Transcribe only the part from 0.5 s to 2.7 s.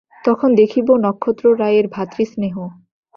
দেখিব নক্ষত্ররায়ের ভ্রাতৃস্নেহ।